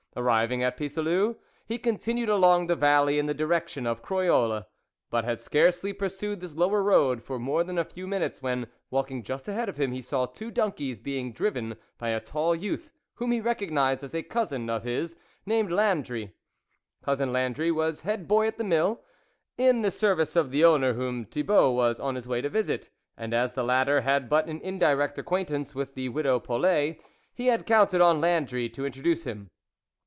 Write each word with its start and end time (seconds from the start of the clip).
Arriving 0.17 0.61
at 0.61 0.75
Pisseleu, 0.75 1.37
he 1.65 1.77
continued 1.77 2.27
along 2.27 2.67
the 2.67 2.75
valley 2.75 3.17
in 3.17 3.27
the 3.27 3.33
direction 3.33 3.87
of 3.87 4.01
Croyolles, 4.01 4.65
but 5.09 5.23
had 5.23 5.39
scarcely 5.39 5.93
pursued 5.93 6.41
this 6.41 6.53
lower 6.57 6.83
road 6.83 7.23
for 7.23 7.39
more 7.39 7.63
than 7.63 7.77
a 7.77 7.85
few 7.85 8.05
minutes, 8.05 8.41
when, 8.41 8.67
walking 8.89 9.23
just 9.23 9.47
ahead 9.47 9.69
of 9.69 9.79
him, 9.79 9.93
he 9.93 10.01
saw 10.01 10.25
two 10.25 10.51
donkeys 10.51 10.99
being 10.99 11.31
driven 11.31 11.77
by 11.97 12.09
a 12.09 12.19
tall 12.19 12.53
youth, 12.53 12.91
whom 13.15 13.31
he 13.31 13.39
recognised 13.39 14.03
as 14.03 14.13
a 14.13 14.21
cousin 14.21 14.69
of 14.69 14.83
his, 14.83 15.15
named 15.45 15.71
Landry. 15.71 16.33
Cousin 17.05 17.31
Landry 17.31 17.71
was 17.71 18.01
head 18.01 18.27
boy 18.27 18.47
at 18.47 18.57
the 18.57 18.65
mill, 18.65 18.99
in 19.57 19.81
the 19.81 19.89
service 19.91 20.35
of 20.35 20.51
the 20.51 20.65
owner 20.65 20.91
whom 20.91 21.23
Thibault 21.23 21.71
was 21.71 22.01
on 22.01 22.15
his 22.15 22.27
way 22.27 22.41
to 22.41 22.49
visit, 22.49 22.89
and 23.15 23.33
as 23.33 23.53
the 23.53 23.63
latter 23.63 24.01
had 24.01 24.27
but 24.27 24.47
an 24.49 24.59
indirect 24.59 25.17
acquaintance 25.17 25.73
with 25.73 25.95
the 25.95 26.09
widow 26.09 26.37
Polet, 26.37 26.99
he 27.33 27.47
had 27.47 27.65
counted 27.65 28.01
on 28.01 28.19
Landry 28.19 28.67
to 28.71 28.85
introduce 28.85 29.23
him. 29.23 29.49